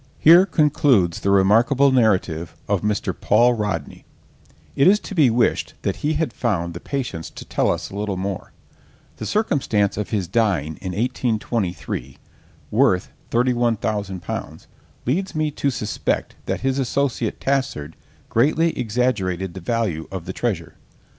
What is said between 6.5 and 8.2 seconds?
the patience to tell us a little